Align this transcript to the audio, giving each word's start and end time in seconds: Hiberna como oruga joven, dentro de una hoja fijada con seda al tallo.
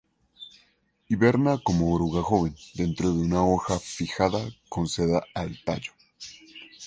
Hiberna 1.11 1.59
como 1.63 1.93
oruga 1.93 2.23
joven, 2.23 2.55
dentro 2.73 3.13
de 3.13 3.19
una 3.21 3.45
hoja 3.45 3.77
fijada 3.79 4.39
con 4.67 4.87
seda 4.87 5.23
al 5.35 5.59
tallo. 5.63 5.91